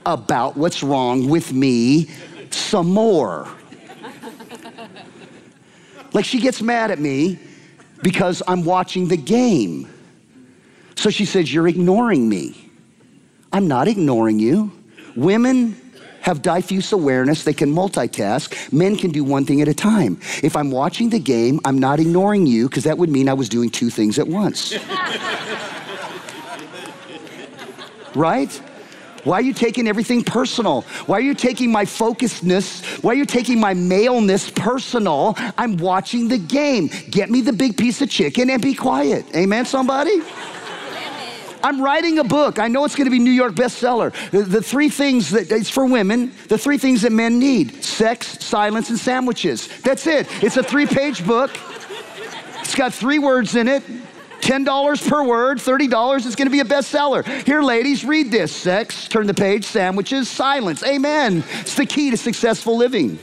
[0.03, 2.09] about what's wrong with me
[2.49, 3.47] some more?
[6.11, 7.37] Like she gets mad at me
[8.01, 9.90] because I'm watching the game.
[11.01, 12.69] So she says, You're ignoring me.
[13.51, 14.71] I'm not ignoring you.
[15.15, 15.75] Women
[16.21, 18.71] have diffuse awareness, they can multitask.
[18.71, 20.19] Men can do one thing at a time.
[20.43, 23.49] If I'm watching the game, I'm not ignoring you because that would mean I was
[23.49, 24.75] doing two things at once.
[28.15, 28.53] right?
[29.23, 30.81] Why are you taking everything personal?
[31.07, 33.03] Why are you taking my focusedness?
[33.03, 35.33] Why are you taking my maleness personal?
[35.57, 36.91] I'm watching the game.
[37.09, 39.25] Get me the big piece of chicken and be quiet.
[39.35, 40.21] Amen, somebody?
[41.63, 42.59] I'm writing a book.
[42.59, 44.13] I know it's going to be New York bestseller.
[44.31, 48.43] The, the three things that it's for women, the three things that men need sex,
[48.43, 49.67] silence, and sandwiches.
[49.81, 50.27] That's it.
[50.43, 51.51] It's a three page book.
[52.59, 53.83] It's got three words in it.
[54.41, 57.23] $10 per word, $30, it's gonna be a bestseller.
[57.45, 60.83] Here, ladies, read this sex, turn the page, sandwiches, silence.
[60.83, 61.43] Amen.
[61.59, 63.19] It's the key to successful living.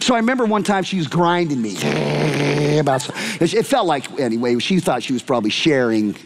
[0.00, 3.08] So I remember one time she was grinding me about.
[3.40, 4.58] It felt like anyway.
[4.58, 6.16] She thought she was probably sharing.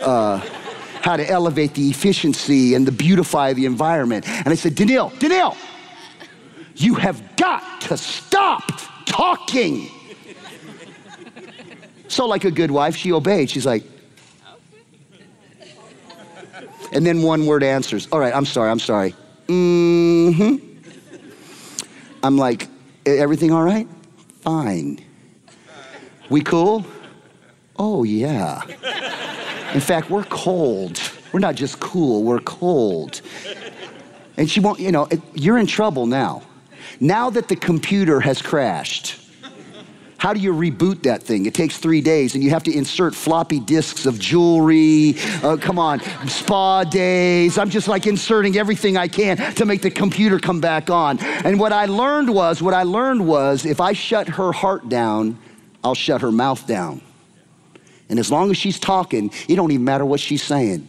[0.00, 0.40] Uh,
[1.06, 4.28] how to elevate the efficiency and the beautify the environment.
[4.28, 5.56] And I said, Danielle, Danielle,
[6.74, 8.72] you have got to stop
[9.04, 9.88] talking.
[12.08, 13.50] So, like a good wife, she obeyed.
[13.50, 13.84] She's like,
[16.92, 18.08] and then one word answers.
[18.10, 19.14] All right, I'm sorry, I'm sorry.
[19.46, 20.56] Mm hmm.
[22.24, 22.66] I'm like,
[23.06, 23.88] Everything all right?
[24.40, 25.00] Fine.
[26.28, 26.84] We cool?
[27.78, 28.62] Oh, yeah.
[29.72, 31.00] In fact, we're cold.
[31.32, 33.20] We're not just cool, we're cold.
[34.36, 36.42] And she won't, you know, you're in trouble now.
[36.98, 39.18] Now that the computer has crashed,
[40.18, 41.46] how do you reboot that thing?
[41.46, 45.14] It takes three days, and you have to insert floppy disks of jewelry.
[45.42, 47.58] Uh, come on, spa days.
[47.58, 51.18] I'm just like inserting everything I can to make the computer come back on.
[51.20, 55.38] And what I learned was, what I learned was, if I shut her heart down,
[55.84, 57.02] I'll shut her mouth down.
[58.08, 60.88] And as long as she's talking, it don't even matter what she's saying.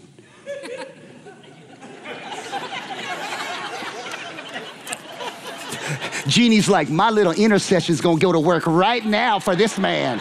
[6.27, 10.19] Jeannie's like, my little intercession's gonna go to work right now for this man.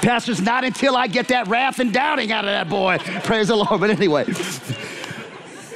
[0.00, 2.98] Pastor's not until I get that wrath and doubting out of that boy.
[3.24, 3.80] Praise the Lord.
[3.80, 4.24] But anyway.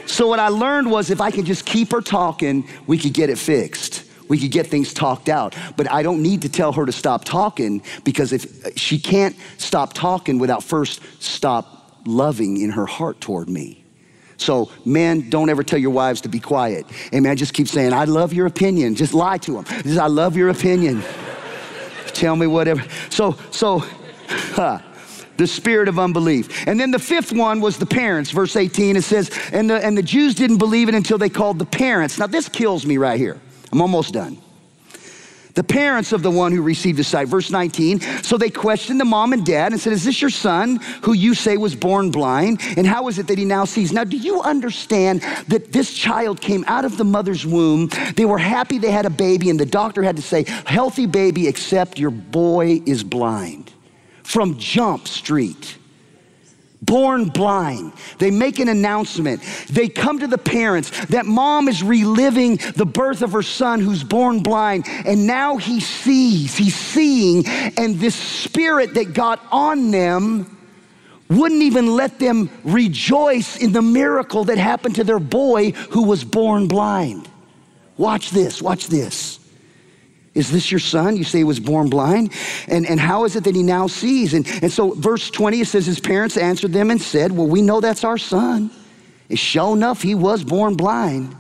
[0.07, 3.31] So, what I learned was if I could just keep her talking, we could get
[3.31, 4.05] it fixed.
[4.29, 5.55] We could get things talked out.
[5.77, 9.93] But I don't need to tell her to stop talking because if she can't stop
[9.93, 13.82] talking without first stop loving in her heart toward me.
[14.43, 16.87] So, men, don't ever tell your wives to be quiet.
[17.15, 17.37] Amen.
[17.37, 18.95] Just keep saying, I love your opinion.
[18.95, 19.65] Just lie to them.
[19.65, 21.03] Just, I love your opinion.
[22.07, 22.85] tell me whatever.
[23.11, 23.85] So, so,
[25.37, 26.67] the spirit of unbelief.
[26.67, 28.31] And then the fifth one was the parents.
[28.31, 31.59] Verse 18, it says, and the, and the Jews didn't believe it until they called
[31.59, 32.19] the parents.
[32.19, 33.41] Now, this kills me right here.
[33.71, 34.39] I'm almost done.
[35.55, 37.29] The parents of the one who received the sight.
[37.29, 38.01] Verse 19.
[38.23, 41.35] So they questioned the mom and dad and said, Is this your son who you
[41.35, 42.61] say was born blind?
[42.77, 43.93] And how is it that he now sees?
[43.93, 47.91] Now, do you understand that this child came out of the mother's womb?
[48.17, 51.49] They were happy they had a baby, and the doctor had to say, Healthy baby,
[51.49, 53.73] except your boy is blind
[54.23, 55.77] from Jump Street.
[56.83, 57.93] Born blind.
[58.19, 59.41] They make an announcement.
[59.71, 61.07] They come to the parents.
[61.07, 65.79] That mom is reliving the birth of her son who's born blind, and now he
[65.81, 70.59] sees, he's seeing, and this spirit that got on them
[71.29, 76.25] wouldn't even let them rejoice in the miracle that happened to their boy who was
[76.25, 77.29] born blind.
[77.97, 79.39] Watch this, watch this.
[80.35, 81.17] Is this your son?
[81.17, 82.33] You say he was born blind.
[82.67, 84.33] And, and how is it that he now sees?
[84.33, 87.61] And, and so, verse 20, it says, His parents answered them and said, Well, we
[87.61, 88.71] know that's our son.
[89.29, 91.37] And sure enough, he was born blind.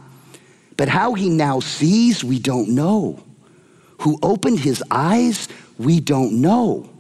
[0.77, 3.23] But how he now sees, we don't know.
[4.01, 6.91] Who opened his eyes, we don't know.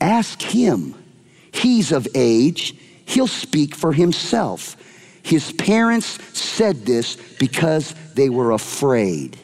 [0.00, 0.94] Ask him.
[1.52, 4.76] He's of age, he'll speak for himself.
[5.22, 9.38] His parents said this because they were afraid.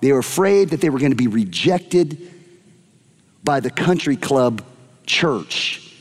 [0.00, 2.30] They were afraid that they were going to be rejected
[3.44, 4.62] by the country club
[5.06, 5.94] church.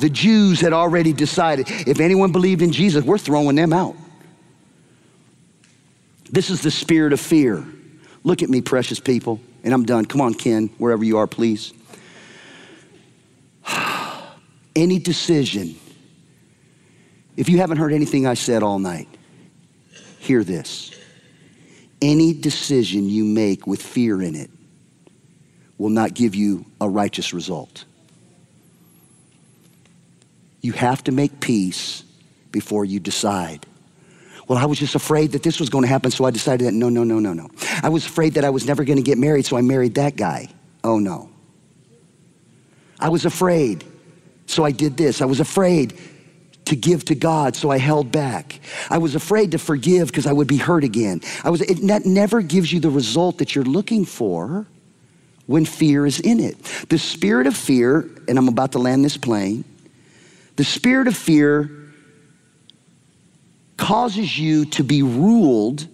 [0.00, 3.96] The Jews had already decided if anyone believed in Jesus, we're throwing them out.
[6.30, 7.64] This is the spirit of fear.
[8.22, 10.04] Look at me, precious people, and I'm done.
[10.04, 11.72] Come on, Ken, wherever you are, please.
[14.76, 15.74] Any decision,
[17.36, 19.08] if you haven't heard anything I said all night,
[20.20, 20.97] hear this.
[22.00, 24.50] Any decision you make with fear in it
[25.78, 27.84] will not give you a righteous result.
[30.60, 32.02] You have to make peace
[32.50, 33.64] before you decide.
[34.48, 36.74] Well, I was just afraid that this was going to happen, so I decided that
[36.74, 37.50] no, no, no, no, no.
[37.82, 40.16] I was afraid that I was never going to get married, so I married that
[40.16, 40.48] guy.
[40.82, 41.28] Oh, no.
[42.98, 43.84] I was afraid,
[44.46, 45.20] so I did this.
[45.20, 45.98] I was afraid,
[46.68, 48.60] to give to God, so I held back.
[48.90, 51.20] I was afraid to forgive because I would be hurt again.
[51.44, 54.66] I was, it, that never gives you the result that you're looking for
[55.46, 56.62] when fear is in it.
[56.88, 59.64] The spirit of fear, and I'm about to land this plane,
[60.56, 61.70] the spirit of fear
[63.76, 65.86] causes you to be ruled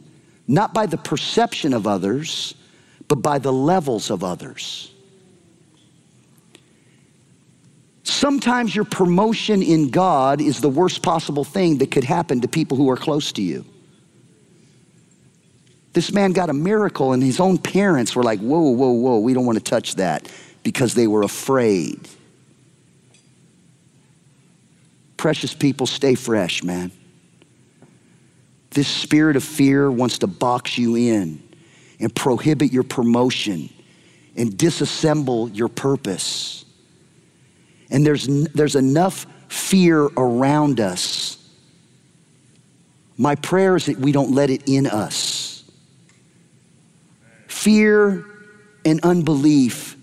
[0.49, 2.55] not by the perception of others,
[3.09, 4.91] but by the levels of others.
[8.05, 12.77] Sometimes your promotion in God is the worst possible thing that could happen to people
[12.77, 13.65] who are close to you.
[15.95, 19.33] This man got a miracle, and his own parents were like, Whoa, whoa, whoa, we
[19.33, 20.31] don't want to touch that
[20.63, 22.09] because they were afraid.
[25.17, 26.93] Precious people, stay fresh, man.
[28.71, 31.43] This spirit of fear wants to box you in
[32.01, 33.71] and prohibit your promotion
[34.37, 36.64] and disassemble your purpose.
[37.91, 41.39] And there's, there's enough fear around us.
[43.17, 45.65] My prayer is that we don't let it in us.
[47.47, 48.25] Fear
[48.85, 49.97] and unbelief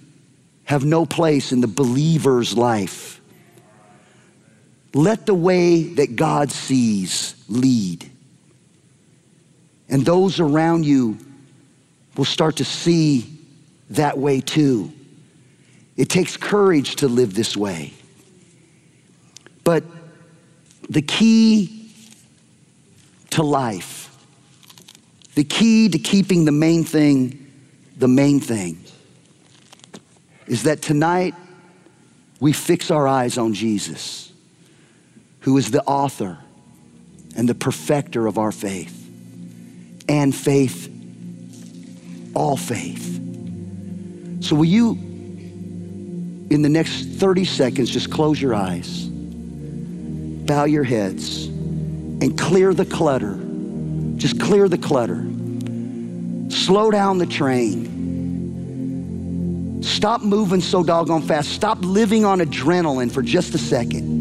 [0.64, 3.20] have no place in the believer's life.
[4.94, 8.10] Let the way that God sees lead.
[9.90, 11.18] And those around you
[12.16, 13.38] will start to see
[13.90, 14.92] that way too.
[16.02, 17.94] It takes courage to live this way.
[19.64, 19.84] But
[20.90, 21.94] the key
[23.30, 24.10] to life,
[25.36, 27.38] the key to keeping the main thing
[27.96, 28.84] the main thing,
[30.48, 31.36] is that tonight
[32.40, 34.34] we fix our eyes on Jesus,
[35.42, 36.40] who is the author
[37.38, 39.08] and the perfecter of our faith.
[40.10, 40.92] And faith,
[42.34, 43.20] all faith.
[44.44, 45.11] So, will you
[46.52, 52.86] in the next 30 seconds, just close your eyes, bow your heads, and clear the
[52.86, 53.40] clutter
[54.18, 55.26] Just clear the clutter.
[56.50, 57.88] Slow down the train.
[59.82, 61.50] Stop moving so doggone fast.
[61.50, 64.12] Stop living on adrenaline for just a second.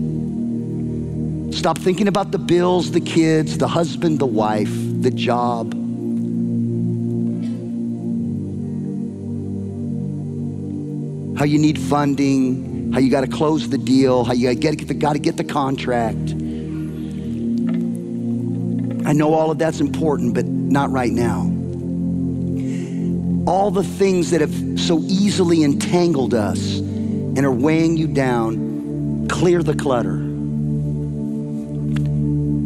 [1.52, 4.72] Stop thinking about the bills, the kids, the husband, the wife,
[5.02, 5.74] the job.
[11.40, 14.76] How you need funding, how you got to close the deal, how you got
[15.14, 16.34] to get the contract.
[19.06, 21.50] I know all of that's important, but not right now.
[23.50, 29.62] All the things that have so easily entangled us and are weighing you down, clear
[29.62, 30.16] the clutter.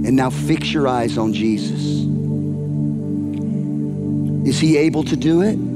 [0.05, 1.81] And now fix your eyes on Jesus.
[4.49, 5.74] Is he able to do it?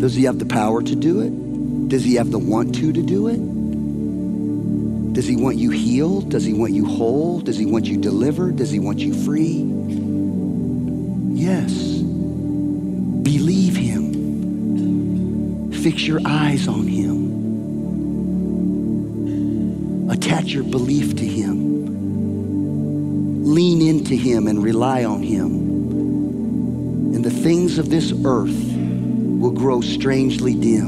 [0.00, 1.88] Does he have the power to do it?
[1.90, 3.38] Does he have the want to to do it?
[5.12, 6.30] Does he want you healed?
[6.30, 7.40] Does he want you whole?
[7.40, 8.56] Does he want you delivered?
[8.56, 9.66] Does he want you free?
[11.38, 11.98] Yes.
[13.22, 15.72] Believe him.
[15.72, 17.28] Fix your eyes on him.
[20.10, 21.84] Attach your belief to him.
[23.44, 25.50] Lean into him and rely on him.
[27.14, 28.79] And the things of this earth
[29.40, 30.86] will grow strangely dim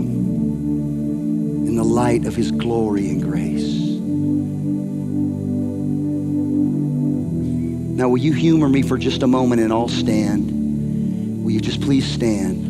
[1.66, 3.80] in the light of his glory and grace.
[7.96, 11.44] Now, will you humor me for just a moment and all stand?
[11.44, 12.62] Will you just please stand?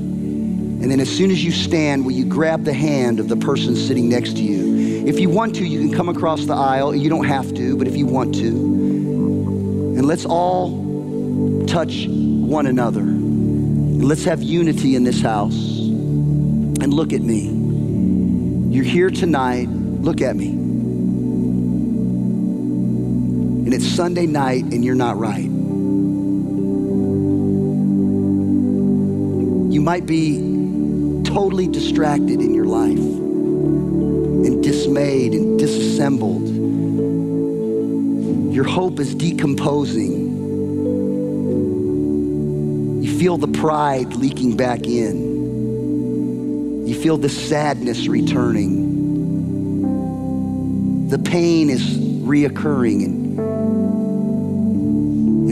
[0.83, 3.75] And then, as soon as you stand, will you grab the hand of the person
[3.75, 5.07] sitting next to you?
[5.07, 6.95] If you want to, you can come across the aisle.
[6.95, 8.49] You don't have to, but if you want to.
[8.49, 13.03] And let's all touch one another.
[13.03, 15.72] Let's have unity in this house.
[16.83, 17.49] And look at me.
[18.75, 19.69] You're here tonight.
[19.69, 20.63] Look at me
[23.73, 25.49] and it's Sunday night and you're not right.
[29.73, 30.37] You might be
[31.25, 36.47] totally distracted in your life and dismayed and disassembled.
[38.55, 40.29] Your hope is decomposing.
[43.03, 45.32] You feel the pride leaking back in.
[47.03, 48.91] Feel the sadness returning.
[51.09, 53.23] The pain is reoccurring and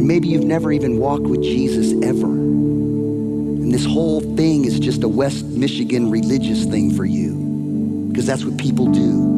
[0.00, 2.26] and maybe you've never even walked with Jesus ever.
[2.26, 8.44] And this whole thing is just a West Michigan religious thing for you because that's
[8.44, 9.28] what people do.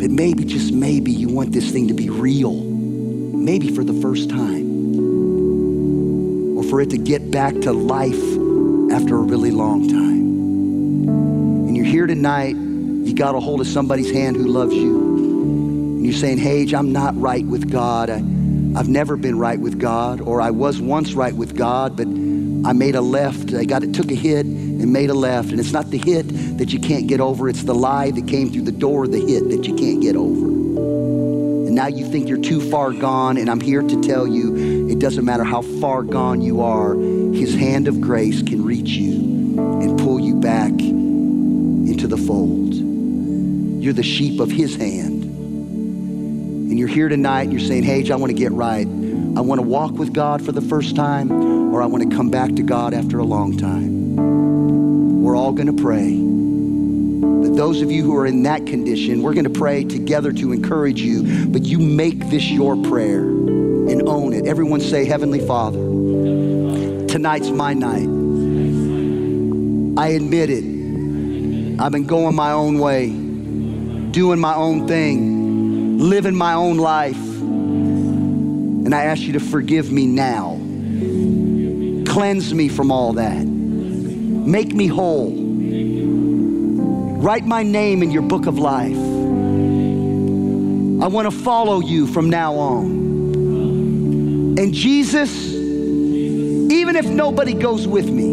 [0.00, 4.30] But maybe, just maybe, you want this thing to be real, maybe for the first
[4.30, 4.98] time,
[6.58, 8.20] or for it to get back to life
[8.90, 10.05] after a really long time.
[12.06, 14.96] Here tonight, you got a hold of somebody's hand who loves you.
[14.96, 18.10] And you're saying, Hage, I'm not right with God.
[18.10, 18.18] I,
[18.78, 22.74] I've never been right with God, or I was once right with God, but I
[22.74, 23.52] made a left.
[23.54, 25.50] I got it, took a hit and made a left.
[25.50, 26.28] And it's not the hit
[26.58, 29.18] that you can't get over, it's the lie that came through the door of the
[29.18, 30.46] hit that you can't get over.
[30.46, 35.00] And now you think you're too far gone, and I'm here to tell you it
[35.00, 39.98] doesn't matter how far gone you are, His hand of grace can reach you and
[39.98, 40.70] pull you back
[42.26, 42.74] fold.
[42.74, 45.26] You're the sheep of His hand
[46.76, 48.86] and you're here tonight and you're saying, Hey, I want to get right.
[48.86, 51.32] I want to walk with God for the first time,
[51.72, 55.22] or I want to come back to God after a long time.
[55.22, 56.18] We're all going to pray.
[57.48, 60.52] But those of you who are in that condition, we're going to pray together to
[60.52, 64.46] encourage you, but you make this your prayer and own it.
[64.46, 65.78] Everyone say, Heavenly Father,
[67.06, 68.08] tonight's my night.
[69.98, 70.75] I admit it.
[71.78, 75.36] I've been going my own way, doing my own thing
[75.98, 77.16] living my own life.
[77.16, 80.60] And I ask you to forgive me now.
[82.06, 83.44] Cleanse me from all that.
[83.44, 85.32] Make me whole.
[87.18, 88.96] Write my name in your book of life.
[91.02, 92.86] I want to follow you from now on.
[94.58, 98.30] And Jesus, even if nobody goes with me,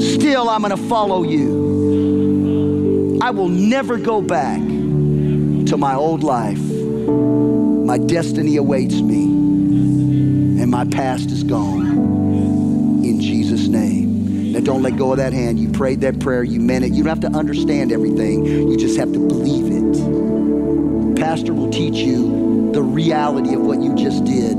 [0.00, 1.65] still I'm going to follow you.
[3.26, 6.60] I will never go back to my old life.
[6.60, 13.02] My destiny awaits me, and my past is gone.
[13.04, 14.52] In Jesus' name.
[14.52, 15.58] Now, don't let go of that hand.
[15.58, 16.92] You prayed that prayer, you meant it.
[16.92, 21.16] You don't have to understand everything, you just have to believe it.
[21.16, 24.54] Pastor will teach you the reality of what you just did,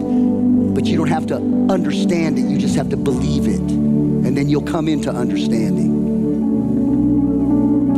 [0.76, 1.38] but you don't have to
[1.70, 3.62] understand it, you just have to believe it.
[3.62, 5.87] And then you'll come into understanding.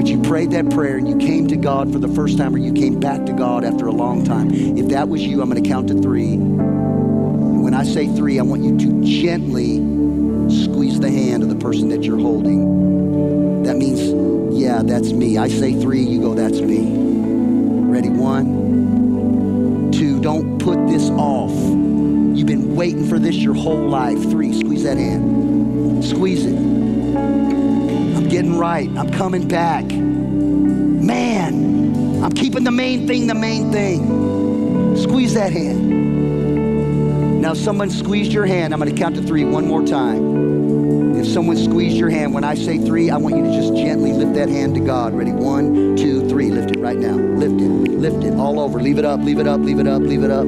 [0.10, 2.74] You prayed that prayer and you came to God for the first time or you
[2.74, 5.70] came back to God after a long time, if that was you, I'm going to
[5.70, 6.38] count to three.
[6.38, 9.78] When I say three, I want you to gently
[10.64, 13.64] squeeze the hand of the person that you're holding.
[13.64, 14.02] That means,
[14.60, 15.38] yeah, that's me.
[15.38, 16.92] I say three, you go, that's me.
[17.92, 18.10] Ready?
[18.10, 21.52] One, two, don't put this off.
[21.52, 24.20] You've been waiting for this your whole life.
[24.24, 26.04] Three, squeeze that hand.
[26.04, 27.59] Squeeze it.
[28.30, 28.88] Getting right.
[28.96, 29.86] I'm coming back.
[29.86, 31.44] Man,
[32.24, 34.96] I'm keeping the main thing the main thing.
[34.96, 37.42] Squeeze that hand.
[37.42, 41.16] Now, if someone squeezed your hand, I'm going to count to three one more time.
[41.16, 44.14] If someone squeezed your hand, when I say three, I want you to just gently
[44.14, 45.16] lift that hand to God.
[45.16, 45.32] Ready?
[45.32, 46.52] One, two, three.
[46.52, 47.16] Lift it right now.
[47.16, 47.92] Lift it.
[47.92, 48.80] Lift it all over.
[48.80, 49.22] Leave it up.
[49.22, 49.60] Leave it up.
[49.62, 50.02] Leave it up.
[50.02, 50.46] Leave it up.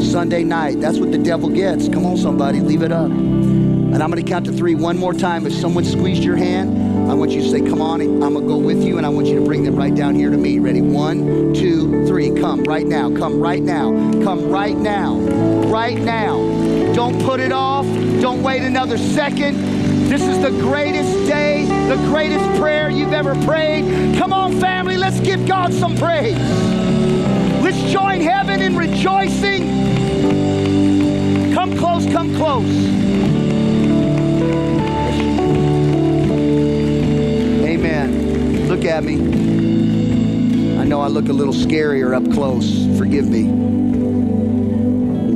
[0.00, 0.80] Sunday night.
[0.80, 1.88] That's what the devil gets.
[1.88, 2.60] Come on, somebody.
[2.60, 3.10] Leave it up.
[3.10, 5.46] And I'm going to count to three one more time.
[5.46, 8.40] If someone squeezed your hand, I want you to say, Come on, I'm going to
[8.40, 10.58] go with you, and I want you to bring them right down here to me.
[10.58, 10.80] Ready?
[10.80, 12.30] One, two, three.
[12.30, 13.14] Come right now.
[13.14, 13.92] Come right now.
[14.24, 15.16] Come right now.
[15.68, 16.36] Right now.
[16.94, 17.86] Don't put it off.
[18.20, 19.56] Don't wait another second.
[20.08, 24.16] This is the greatest day, the greatest prayer you've ever prayed.
[24.16, 26.38] Come on, family, let's give God some praise.
[27.62, 29.64] Let's join heaven in rejoicing.
[31.54, 33.05] Come close, come close.
[38.66, 39.14] Look at me.
[40.76, 42.84] I know I look a little scarier up close.
[42.98, 43.44] Forgive me.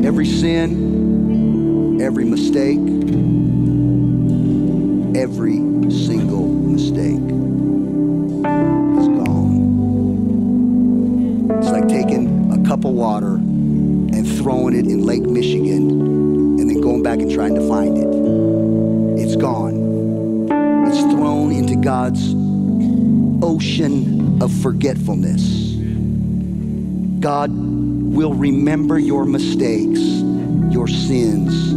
[0.05, 2.81] Every sin, every mistake,
[5.17, 5.59] every
[5.93, 7.23] single mistake
[8.99, 9.61] is gone.
[11.59, 15.89] It's like taking a cup of water and throwing it in Lake Michigan
[16.59, 18.09] and then going back and trying to find it.
[19.23, 20.49] It's gone.
[20.89, 22.40] It's thrown into God's
[23.51, 25.75] ocean of forgetfulness.
[27.21, 30.01] God will remember your mistakes,
[30.73, 31.73] your sins,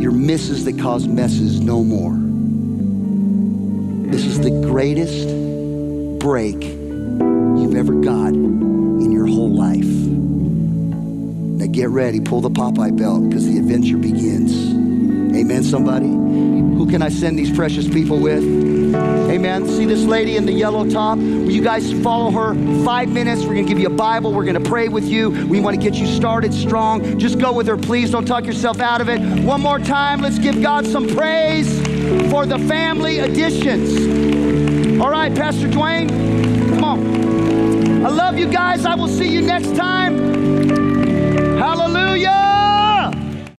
[0.00, 2.12] your misses that cause messes no more.
[4.12, 5.26] This is the greatest
[6.20, 9.84] break you've ever got in your whole life.
[9.84, 14.70] Now get ready, pull the Popeye belt because the adventure begins.
[15.36, 16.06] Amen, somebody?
[16.06, 18.79] Who can I send these precious people with?
[19.30, 19.66] Amen.
[19.66, 21.18] See this lady in the yellow top?
[21.18, 23.42] Will you guys follow her five minutes?
[23.42, 24.32] We're going to give you a Bible.
[24.32, 25.30] We're going to pray with you.
[25.46, 27.18] We want to get you started strong.
[27.18, 28.10] Just go with her, please.
[28.10, 29.20] Don't talk yourself out of it.
[29.44, 31.78] One more time, let's give God some praise
[32.30, 35.00] for the family additions.
[35.00, 36.08] All right, Pastor Dwayne,
[36.70, 38.04] come on.
[38.04, 38.84] I love you guys.
[38.84, 40.18] I will see you next time.
[41.56, 42.39] Hallelujah.